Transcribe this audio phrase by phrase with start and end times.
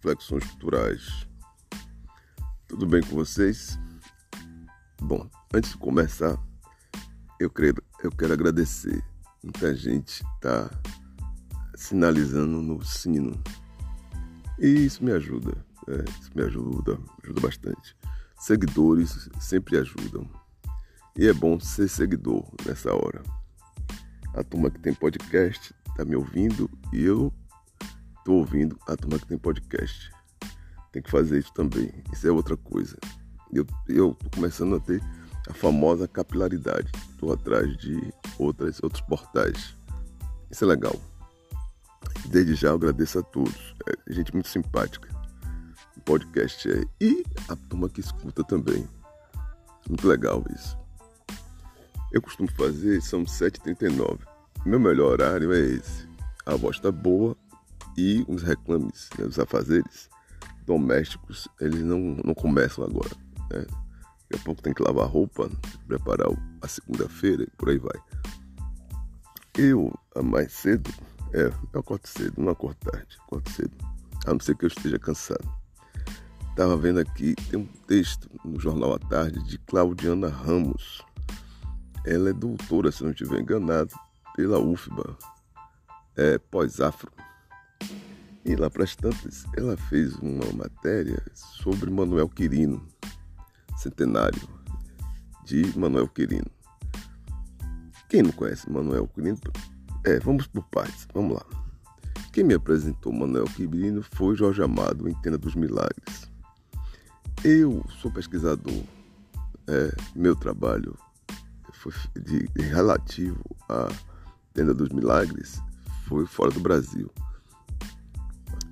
[0.00, 1.26] Flexões culturais.
[2.66, 3.78] Tudo bem com vocês?
[5.00, 6.38] Bom, antes de começar,
[7.38, 9.02] eu quero, eu quero agradecer.
[9.42, 10.70] Muita gente está
[11.74, 13.42] sinalizando no sino.
[14.58, 15.52] E isso me ajuda.
[15.88, 17.96] É, isso me ajuda, ajuda bastante.
[18.38, 20.28] Seguidores sempre ajudam.
[21.16, 23.22] E é bom ser seguidor nessa hora.
[24.34, 27.32] A turma que tem podcast está me ouvindo e eu
[28.20, 30.12] estou ouvindo a turma que tem podcast.
[30.92, 31.90] Tem que fazer isso também.
[32.12, 32.96] Isso é outra coisa.
[33.52, 35.02] Eu estou começando a ter
[35.48, 36.90] a famosa capilaridade.
[37.10, 39.76] Estou atrás de outras, outros portais.
[40.50, 40.94] Isso é legal.
[42.26, 43.74] Desde já eu agradeço a todos.
[44.08, 45.08] É gente muito simpática.
[45.96, 46.84] O podcast é.
[47.00, 48.86] E a turma que escuta também.
[49.88, 50.78] Muito legal isso.
[52.12, 54.18] Eu costumo fazer, são 7h39.
[54.66, 56.08] Meu melhor horário é esse.
[56.44, 57.36] A voz está boa
[58.00, 60.08] e os reclames, né, os afazeres
[60.66, 63.10] domésticos, eles não, não começam agora.
[63.50, 63.66] Né?
[64.30, 65.50] Daqui a pouco tem que lavar roupa,
[65.86, 66.28] preparar
[66.62, 68.00] a segunda-feira e por aí vai.
[69.58, 70.90] Eu, mais cedo,
[71.34, 73.76] é, eu acordo cedo, não acordo tarde, acordo cedo.
[74.24, 75.46] A não ser que eu esteja cansado.
[76.50, 81.04] Estava vendo aqui, tem um texto no Jornal à Tarde de Claudiana Ramos.
[82.06, 83.94] Ela é doutora, se não estiver enganado,
[84.34, 85.18] pela UFBA,
[86.16, 87.10] é, pós-afro.
[88.44, 92.86] E lá para as tantas, ela fez uma matéria sobre Manuel Quirino,
[93.76, 94.40] centenário
[95.44, 96.50] de Manuel Quirino.
[98.08, 99.38] Quem não conhece Manuel Quirino?
[100.04, 101.44] É, vamos por partes, vamos lá.
[102.32, 106.30] Quem me apresentou Manuel Quirino foi Jorge Amado, em Tenda dos Milagres.
[107.44, 108.82] Eu sou pesquisador,
[109.66, 110.96] é, meu trabalho
[111.72, 113.88] foi de, relativo à
[114.52, 115.60] Tenda dos Milagres
[116.10, 117.08] foi fora do Brasil.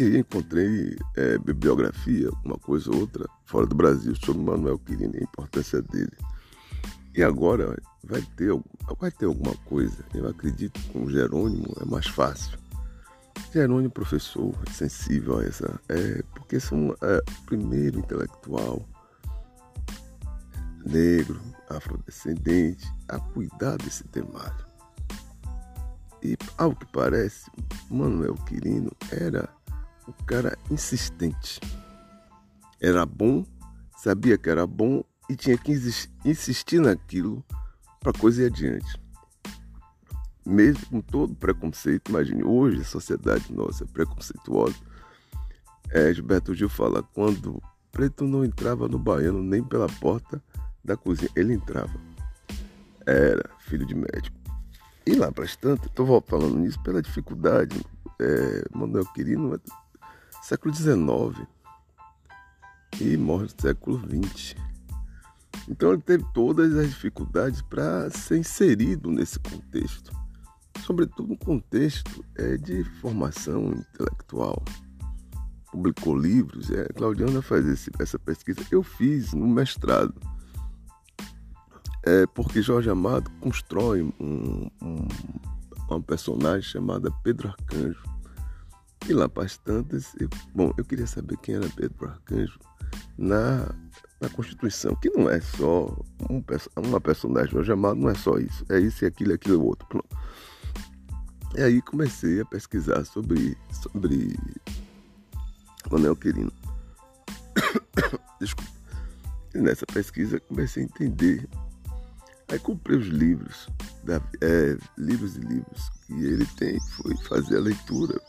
[0.00, 5.18] E encontrei é, bibliografia, uma coisa ou outra, fora do Brasil, sobre Manuel Quirino e
[5.18, 6.16] a importância dele.
[7.14, 8.50] E agora vai ter,
[8.98, 12.58] vai ter alguma coisa, eu acredito que com Jerônimo é mais fácil.
[13.52, 15.78] Jerônimo, professor, é sensível a essa.
[15.90, 18.82] É, porque são é, primeiro intelectual
[20.86, 21.38] negro,
[21.68, 24.64] afrodescendente, a cuidar desse temário.
[26.22, 27.50] E, ao que parece,
[27.90, 29.46] Manuel Quirino era
[30.18, 31.60] o cara insistente.
[32.80, 33.44] Era bom,
[33.96, 35.72] sabia que era bom e tinha que
[36.24, 37.44] insistir naquilo
[38.00, 39.00] para coisa ir adiante.
[40.44, 44.76] Mesmo com todo preconceito, imagine, hoje a sociedade nossa é preconceituosa.
[45.90, 47.62] É, Gilberto Gil fala, quando
[47.92, 50.42] preto não entrava no baiano nem pela porta
[50.84, 51.92] da cozinha, ele entrava.
[53.06, 54.36] Era filho de médico.
[55.06, 57.84] E lá para as tantas, estou falando nisso pela dificuldade.
[58.20, 59.60] É, Manuel Quirino
[60.40, 61.46] século XIX
[63.00, 64.56] e morre no século XX.
[65.68, 70.12] Então ele teve todas as dificuldades para ser inserido nesse contexto,
[70.84, 74.62] sobretudo um contexto é, de formação intelectual.
[75.70, 78.60] Publicou livros, é, Claudiana faz esse, essa pesquisa.
[78.70, 80.14] Eu fiz no mestrado,
[82.04, 85.08] é, porque Jorge Amado constrói um, um,
[85.88, 88.09] uma personagem chamada Pedro Arcanjo
[89.08, 92.58] e lá para as tantas, eu, bom, eu queria saber quem era Pedro Arcanjo
[93.16, 93.74] na,
[94.20, 95.86] na Constituição, que não é só
[96.28, 96.42] um,
[96.76, 99.86] uma personagem hoje amado, não é só isso, é isso e aquilo e aquilo outro.
[99.88, 100.08] Pronto.
[101.56, 104.38] E aí comecei a pesquisar sobre, sobre
[105.90, 106.52] Manuel Quirino.
[108.40, 108.70] Desculpa.
[109.54, 111.48] E nessa pesquisa comecei a entender.
[112.48, 113.68] Aí comprei os livros,
[114.04, 118.20] da, é, livros e livros que ele tem, fui fazer a leitura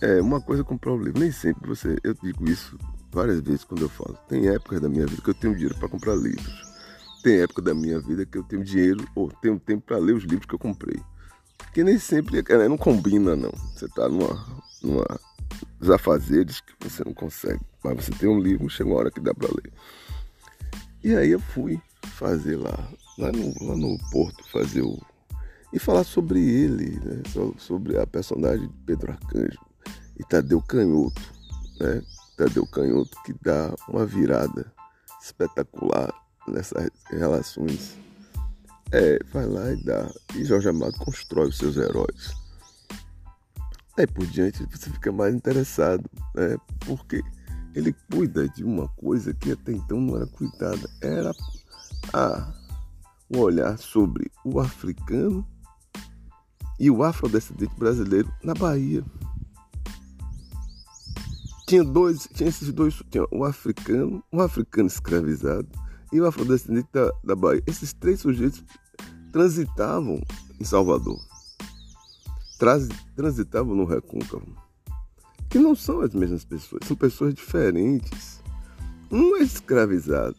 [0.00, 1.18] é, uma coisa com problema.
[1.18, 1.96] Nem sempre você.
[2.02, 2.78] Eu digo isso
[3.10, 4.18] várias vezes quando eu falo.
[4.28, 6.74] Tem épocas da minha vida que eu tenho dinheiro para comprar livros.
[7.22, 10.24] Tem época da minha vida que eu tenho dinheiro ou tenho tempo para ler os
[10.24, 11.00] livros que eu comprei.
[11.72, 13.50] Que nem sempre né, não combina, não.
[13.74, 15.06] Você está numa, numa
[15.94, 17.60] afazeres que você não consegue.
[17.82, 19.72] Mas você tem um livro, chega uma hora que dá para ler.
[21.02, 22.88] E aí eu fui fazer lá,
[23.18, 25.00] lá no, lá no Porto, fazer o.
[25.72, 27.22] E falar sobre ele, né?
[27.58, 29.58] sobre a personagem de Pedro Arcanjo
[30.18, 31.20] e Tadeu Canhoto,
[31.80, 32.02] né?
[32.36, 34.72] Tadeu Canhoto que dá uma virada
[35.22, 36.12] espetacular
[36.46, 37.96] nessas relações.
[38.92, 40.10] É, vai lá e dá.
[40.34, 42.32] E Jorge Amado constrói os seus heróis.
[43.96, 46.56] Aí por diante você fica mais interessado, né?
[46.80, 47.22] Porque
[47.74, 50.88] ele cuida de uma coisa que até então não era cuidada.
[51.00, 51.32] Era
[52.12, 52.52] a,
[53.30, 55.46] um olhar sobre o africano
[56.78, 59.04] e o afrodescendente brasileiro na Bahia.
[61.74, 65.66] Tinha dois, tinha esses dois, tinha o africano, o africano escravizado
[66.12, 67.62] e o afrodescendente da, da Bahia.
[67.66, 68.62] Esses três sujeitos
[69.32, 70.22] transitavam
[70.60, 71.18] em Salvador,
[73.16, 74.46] transitavam no Recôncavo,
[75.50, 78.40] que não são as mesmas pessoas, são pessoas diferentes.
[79.10, 80.36] Um é escravizado.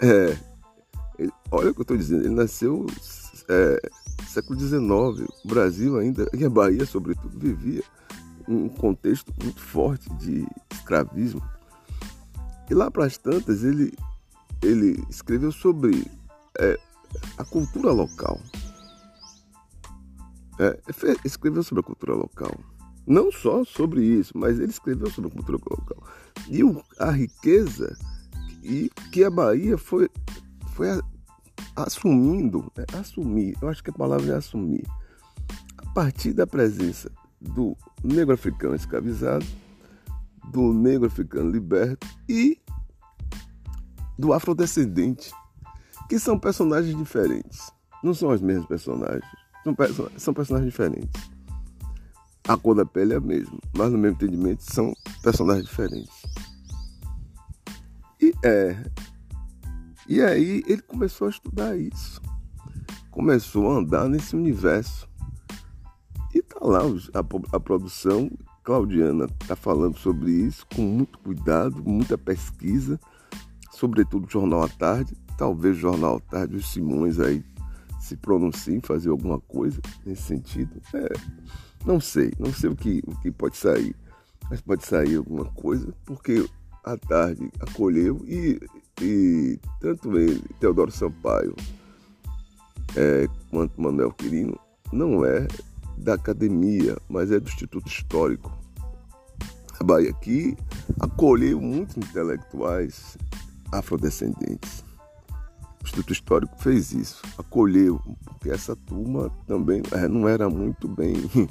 [0.00, 0.38] É,
[1.18, 2.86] ele, olha o que eu estou dizendo, ele nasceu
[3.48, 3.90] é,
[4.28, 7.82] século XIX, o Brasil ainda, e a Bahia, sobretudo, vivia
[8.48, 11.42] um contexto muito forte de escravismo.
[12.70, 13.92] E lá para as tantas, ele,
[14.62, 16.10] ele escreveu sobre
[16.58, 16.78] é,
[17.36, 18.40] a cultura local.
[20.58, 20.78] É,
[21.24, 22.58] escreveu sobre a cultura local.
[23.06, 26.02] Não só sobre isso, mas ele escreveu sobre a cultura local.
[26.48, 27.96] E o, a riqueza
[28.62, 30.10] e que a Bahia foi,
[30.74, 30.88] foi
[31.76, 34.84] assumindo, é, assumir, eu acho que a palavra é assumir,
[35.78, 37.10] a partir da presença
[37.40, 39.46] do negro africano escravizado,
[40.50, 42.60] do negro africano liberto e
[44.18, 45.30] do afrodescendente,
[46.08, 47.70] que são personagens diferentes.
[48.02, 49.24] Não são os mesmos personagens,
[49.94, 51.30] são, são personagens diferentes.
[52.46, 56.22] A cor da pele é a mesma, mas no mesmo entendimento são personagens diferentes.
[58.20, 58.82] E é.
[60.08, 62.22] E aí ele começou a estudar isso.
[63.10, 65.08] Começou a andar nesse universo
[66.68, 66.80] lá
[67.14, 68.30] a, a produção
[68.62, 73.00] Claudiana está falando sobre isso com muito cuidado, muita pesquisa,
[73.72, 75.16] sobretudo o Jornal à Tarde.
[75.38, 77.42] Talvez o Jornal à Tarde, os Simões aí
[77.98, 80.80] se pronunciem, fazer alguma coisa nesse sentido.
[80.94, 81.08] É,
[81.86, 83.94] não sei, não sei o que, o que pode sair,
[84.50, 86.48] mas pode sair alguma coisa, porque
[86.84, 88.60] a tarde acolheu e,
[89.00, 91.54] e tanto ele, Teodoro Sampaio,
[92.96, 94.58] é, quanto Manuel Quirino,
[94.92, 95.46] não é
[95.98, 98.52] da academia, mas é do Instituto Histórico.
[99.78, 100.56] A Bahia aqui
[100.98, 103.16] acolheu muitos intelectuais
[103.72, 104.84] afrodescendentes.
[105.80, 111.14] O Instituto Histórico fez isso, acolheu, porque essa turma também é, não era muito bem.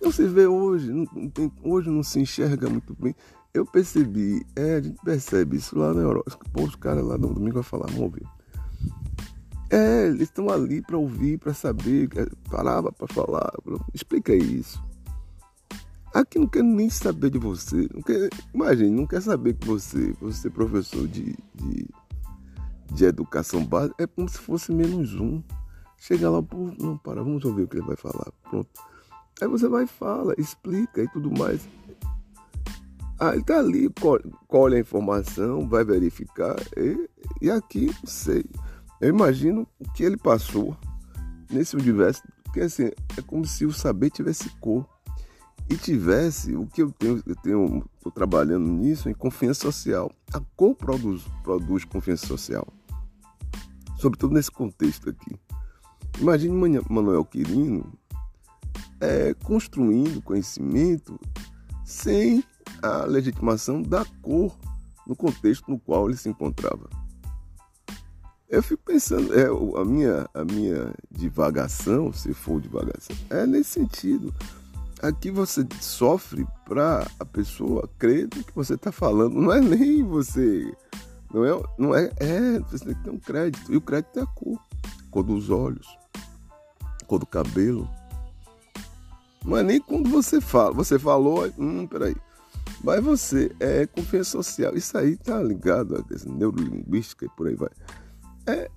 [0.00, 3.12] Não se vê hoje, não tem, hoje não se enxerga muito bem.
[3.52, 6.38] Eu percebi, é, a gente percebe isso lá na Europa.
[6.52, 8.22] Pô, os caras lá no domingo vão falar, vamos ver.
[9.70, 12.08] É, eles estão ali para ouvir, para saber,
[12.50, 13.52] parava para falar.
[13.92, 14.82] Explica isso.
[16.14, 17.88] Aqui não quer nem saber de você.
[17.94, 21.86] Não quer, imagine, não quer saber que você, você é professor de, de,
[22.92, 25.42] de educação básica, é como se fosse menos um.
[25.98, 28.32] Chega lá, pô, não, para, vamos ouvir o que ele vai falar.
[28.48, 28.68] Pronto.
[29.40, 31.68] Aí você vai e fala, explica e tudo mais.
[33.20, 33.92] Ah, ele tá ali,
[34.46, 36.56] colhe a informação, vai verificar.
[36.76, 37.08] E,
[37.42, 38.44] e aqui, não sei.
[39.00, 40.76] Eu imagino o que ele passou
[41.50, 44.86] nesse universo, porque assim, é como se o saber tivesse cor
[45.70, 50.10] e tivesse o que eu tenho, eu tenho, estou trabalhando nisso em confiança social.
[50.32, 52.66] A cor produz, produz confiança social,
[53.98, 55.38] sobretudo nesse contexto aqui.
[56.18, 57.92] Imagine Manuel Quirino
[59.00, 61.20] é, construindo conhecimento
[61.84, 62.42] sem
[62.82, 64.56] a legitimação da cor
[65.06, 66.88] no contexto no qual ele se encontrava.
[68.48, 69.46] Eu fico pensando, é,
[69.78, 74.34] a, minha, a minha divagação, se for divagação, é nesse sentido.
[75.02, 79.34] Aqui você sofre para a pessoa crer que você está falando.
[79.34, 80.74] Não é nem você.
[81.32, 82.58] Não é, não é, é.
[82.70, 83.72] Você tem que ter um crédito.
[83.72, 84.58] E o crédito é a cor.
[85.10, 85.86] Cor dos olhos.
[87.06, 87.88] Cor do cabelo.
[89.44, 90.72] Não é nem quando você fala.
[90.72, 92.16] Você falou, hum, peraí.
[92.82, 94.74] Mas você é confiança social.
[94.74, 97.70] Isso aí tá ligado a neurolinguística e por aí vai.
[98.48, 98.70] É,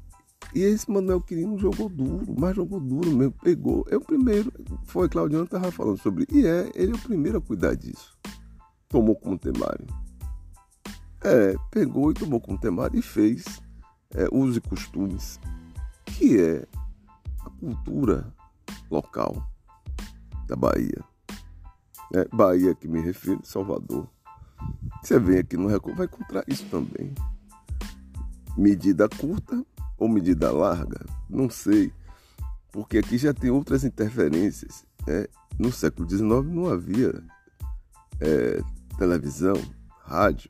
[0.54, 3.86] e esse Manuel Quirino jogou duro, mas jogou duro mesmo, pegou.
[3.90, 4.52] É o primeiro,
[4.84, 8.18] foi Claudiano estava falando sobre, e é, ele é o primeiro a cuidar disso.
[8.90, 9.88] Tomou como temário.
[11.24, 13.62] É, pegou e tomou como temário e fez
[14.14, 15.40] é, e costumes,
[16.06, 16.68] que é
[17.46, 18.34] a cultura
[18.90, 19.48] local
[20.48, 21.02] da Bahia.
[22.14, 24.06] É, Bahia que me refiro, Salvador.
[25.02, 27.14] Você vem aqui no Record, vai encontrar isso também.
[28.58, 29.66] Medida curta
[29.98, 31.06] ou medida larga?
[31.30, 31.92] Não sei,
[32.72, 34.86] porque aqui já tem outras interferências.
[35.06, 35.26] Né?
[35.60, 37.24] No século XIX não havia
[38.20, 38.62] é,
[38.98, 39.56] televisão,
[40.04, 40.50] rádio.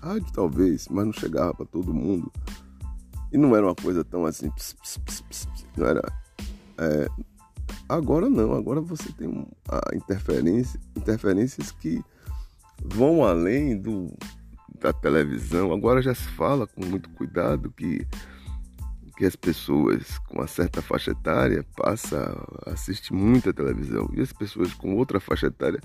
[0.00, 2.32] Rádio talvez, mas não chegava para todo mundo.
[3.32, 4.50] E não era uma coisa tão assim.
[4.50, 6.02] Pss, pss, pss, não era.
[6.78, 7.08] É,
[7.88, 12.02] agora não, agora você tem a interferência, interferências que
[12.84, 14.12] vão além do
[14.82, 18.04] da televisão, agora já se fala com muito cuidado que,
[19.16, 22.18] que as pessoas com uma certa faixa etária passam
[22.66, 25.80] a assistir muita televisão e as pessoas com outra faixa etária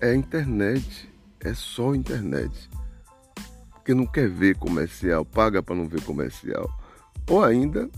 [0.00, 1.08] é a internet.
[1.40, 2.70] é só internet.
[3.72, 6.70] Porque não quer ver comercial, paga para não ver comercial.
[7.28, 7.90] Ou ainda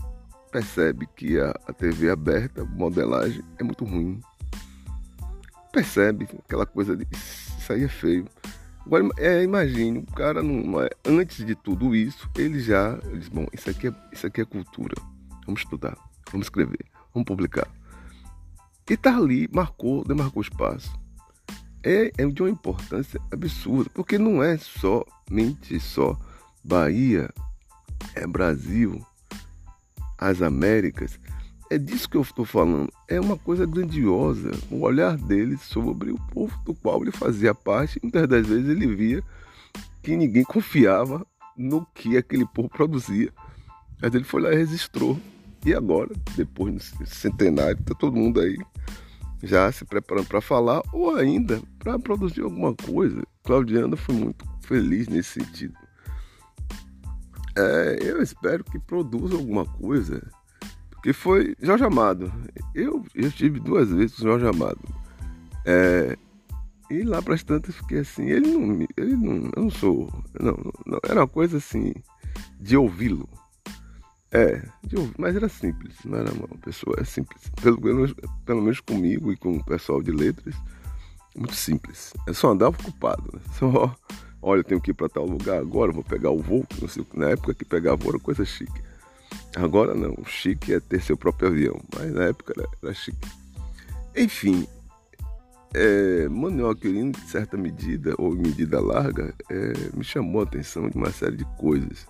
[0.51, 4.19] percebe que a, a TV aberta, modelagem, é muito ruim.
[5.71, 8.25] Percebe aquela coisa de isso aí é feio.
[8.85, 13.69] Agora, é, imagine, o cara, é, antes de tudo isso, ele já diz, bom, isso
[13.69, 14.95] aqui, é, isso aqui é cultura.
[15.45, 15.97] Vamos estudar,
[16.31, 17.67] vamos escrever, vamos publicar.
[18.87, 20.93] E tá ali, marcou, demarcou espaço.
[21.83, 26.15] É, é de uma importância absurda, porque não é somente só
[26.63, 27.29] Bahia,
[28.13, 29.03] é Brasil,
[30.17, 31.19] as Américas.
[31.75, 32.89] É disso que eu estou falando.
[33.05, 34.49] É uma coisa grandiosa.
[34.71, 37.99] O olhar dele sobre o povo do qual ele fazia parte.
[38.01, 39.21] Muitas das vezes ele via
[40.01, 41.27] que ninguém confiava
[41.57, 43.29] no que aquele povo produzia.
[44.01, 45.19] Mas ele foi lá e registrou.
[45.65, 48.57] E agora, depois do centenário, está todo mundo aí
[49.43, 53.21] já se preparando para falar ou ainda para produzir alguma coisa.
[53.43, 55.75] Claudiana foi muito feliz nesse sentido.
[57.57, 60.25] É, eu espero que produza alguma coisa.
[61.05, 62.33] Porque foi Jorge Amado.
[62.73, 64.81] Eu, eu estive duas vezes com Jorge Amado.
[65.63, 66.17] É,
[66.89, 68.87] e lá para as tantas fiquei assim, ele não.
[68.97, 69.51] Ele não.
[69.55, 70.11] Eu não sou.
[70.39, 71.93] Não, não, era uma coisa assim
[72.59, 73.29] de ouvi-lo.
[74.31, 77.51] É, de ouvir, mas era simples, não era uma pessoa é simples.
[77.61, 80.55] Pelo menos, pelo menos comigo e com o pessoal de letras,
[81.37, 82.13] muito simples.
[82.27, 83.39] É só andar ocupado, né?
[83.59, 83.95] Só
[84.41, 87.29] olha, eu tenho que ir para tal lugar agora, vou pegar o voo, sei, na
[87.29, 88.81] época que pegar voo era coisa chique.
[89.55, 93.27] Agora não, o chique é ter seu próprio avião, mas na época era, era chique.
[94.15, 94.67] Enfim,
[95.73, 100.97] é, Manuel Aquilino, de certa medida, ou medida larga, é, me chamou a atenção de
[100.97, 102.07] uma série de coisas.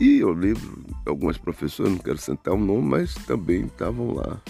[0.00, 4.40] E eu lembro, algumas professoras, não quero sentar o nome, mas também estavam lá.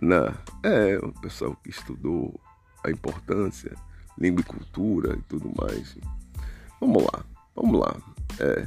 [0.00, 2.40] Na, é, o pessoal que estudou
[2.82, 3.72] a importância
[4.18, 5.96] língua e cultura e tudo mais.
[6.80, 7.96] Vamos lá, vamos lá.
[8.38, 8.66] É,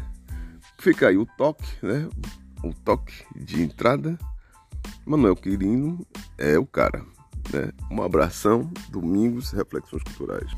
[0.79, 2.07] fica aí o toque, né?
[2.63, 4.17] O toque de entrada.
[5.05, 6.05] Manuel Quirino
[6.37, 7.05] é o cara.
[7.51, 7.71] Né?
[7.89, 10.51] Um abração, domingos, reflexões culturais.